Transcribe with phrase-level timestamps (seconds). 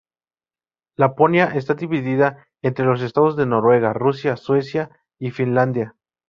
[0.97, 4.89] Laponia está dividida entre los Estados de Noruega, Rusia, Suecia
[5.19, 5.95] y Finlandia.